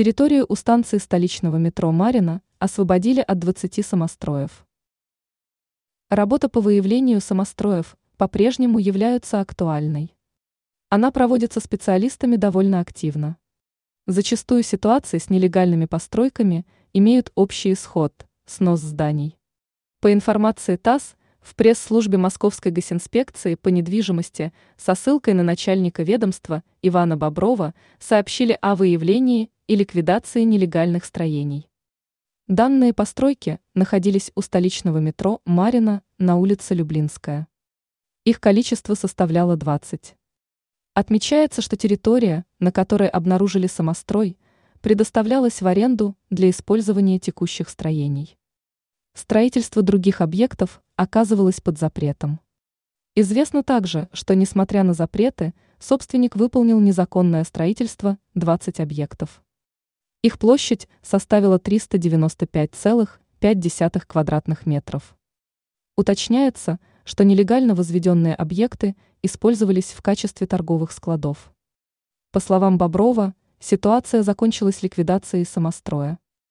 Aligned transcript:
Территорию 0.00 0.46
у 0.48 0.54
станции 0.54 0.96
столичного 0.96 1.58
метро 1.58 1.92
Марина 1.92 2.40
освободили 2.58 3.20
от 3.20 3.38
20 3.38 3.84
самостроев. 3.84 4.66
Работа 6.08 6.48
по 6.48 6.62
выявлению 6.62 7.20
самостроев 7.20 7.98
по-прежнему 8.16 8.78
является 8.78 9.42
актуальной. 9.42 10.16
Она 10.88 11.10
проводится 11.10 11.60
специалистами 11.60 12.36
довольно 12.36 12.80
активно. 12.80 13.36
Зачастую 14.06 14.62
ситуации 14.62 15.18
с 15.18 15.28
нелегальными 15.28 15.84
постройками 15.84 16.64
имеют 16.94 17.30
общий 17.34 17.74
исход– 17.74 18.26
снос 18.46 18.80
зданий. 18.80 19.36
По 20.00 20.14
информации 20.14 20.76
ТАСС, 20.76 21.14
в 21.40 21.54
пресс-службе 21.54 22.18
Московской 22.18 22.70
госинспекции 22.72 23.54
по 23.54 23.68
недвижимости 23.68 24.52
со 24.76 24.94
ссылкой 24.94 25.34
на 25.34 25.42
начальника 25.42 26.02
ведомства 26.02 26.62
Ивана 26.82 27.16
Боброва 27.16 27.74
сообщили 27.98 28.58
о 28.60 28.76
выявлении 28.76 29.50
и 29.66 29.76
ликвидации 29.76 30.42
нелегальных 30.42 31.04
строений. 31.04 31.68
Данные 32.48 32.92
постройки 32.92 33.60
находились 33.74 34.32
у 34.34 34.42
столичного 34.42 34.98
метро 34.98 35.40
Марина 35.44 36.02
на 36.18 36.36
улице 36.36 36.74
Люблинская. 36.74 37.46
Их 38.24 38.40
количество 38.40 38.94
составляло 38.94 39.56
20. 39.56 40.16
Отмечается, 40.94 41.62
что 41.62 41.76
территория, 41.76 42.44
на 42.58 42.72
которой 42.72 43.08
обнаружили 43.08 43.68
самострой, 43.68 44.36
предоставлялась 44.80 45.62
в 45.62 45.66
аренду 45.66 46.16
для 46.28 46.50
использования 46.50 47.20
текущих 47.20 47.68
строений. 47.68 48.36
Строительство 49.14 49.82
других 49.82 50.20
объектов 50.20 50.82
оказывалось 50.96 51.60
под 51.60 51.78
запретом. 51.78 52.40
Известно 53.16 53.64
также, 53.64 54.08
что, 54.12 54.34
несмотря 54.34 54.84
на 54.84 54.94
запреты, 54.94 55.52
собственник 55.78 56.36
выполнил 56.36 56.78
незаконное 56.78 57.42
строительство 57.44 58.18
20 58.34 58.80
объектов. 58.80 59.42
Их 60.22 60.38
площадь 60.38 60.88
составила 61.02 61.58
395,5 61.58 64.00
квадратных 64.06 64.66
метров. 64.66 65.16
Уточняется, 65.96 66.78
что 67.04 67.24
нелегально 67.24 67.74
возведенные 67.74 68.34
объекты 68.34 68.94
использовались 69.22 69.92
в 69.92 70.02
качестве 70.02 70.46
торговых 70.46 70.92
складов. 70.92 71.50
По 72.32 72.38
словам 72.38 72.78
Боброва, 72.78 73.34
ситуация 73.58 74.22
закончилась 74.22 74.82
ликвидацией 74.82 75.44
самостроя. 75.44 76.18